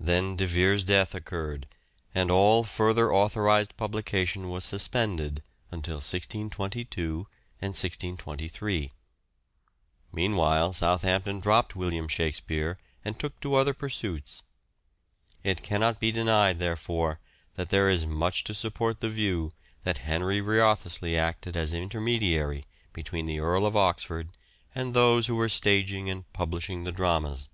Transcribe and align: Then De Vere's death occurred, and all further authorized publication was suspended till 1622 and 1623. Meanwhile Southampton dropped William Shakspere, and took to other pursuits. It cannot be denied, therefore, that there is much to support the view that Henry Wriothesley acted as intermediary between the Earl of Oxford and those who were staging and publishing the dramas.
Then 0.00 0.34
De 0.34 0.44
Vere's 0.44 0.84
death 0.84 1.14
occurred, 1.14 1.68
and 2.12 2.32
all 2.32 2.64
further 2.64 3.14
authorized 3.14 3.76
publication 3.76 4.50
was 4.50 4.64
suspended 4.64 5.40
till 5.70 5.78
1622 6.02 7.28
and 7.60 7.68
1623. 7.68 8.90
Meanwhile 10.12 10.72
Southampton 10.72 11.38
dropped 11.38 11.76
William 11.76 12.08
Shakspere, 12.08 12.76
and 13.04 13.16
took 13.20 13.38
to 13.38 13.54
other 13.54 13.72
pursuits. 13.72 14.42
It 15.44 15.62
cannot 15.62 16.00
be 16.00 16.10
denied, 16.10 16.58
therefore, 16.58 17.20
that 17.54 17.70
there 17.70 17.88
is 17.88 18.04
much 18.04 18.42
to 18.42 18.54
support 18.54 18.98
the 18.98 19.08
view 19.10 19.52
that 19.84 19.98
Henry 19.98 20.40
Wriothesley 20.40 21.16
acted 21.16 21.56
as 21.56 21.72
intermediary 21.72 22.66
between 22.92 23.26
the 23.26 23.38
Earl 23.38 23.64
of 23.66 23.76
Oxford 23.76 24.30
and 24.74 24.92
those 24.92 25.28
who 25.28 25.36
were 25.36 25.48
staging 25.48 26.10
and 26.10 26.24
publishing 26.32 26.82
the 26.82 26.90
dramas. 26.90 27.48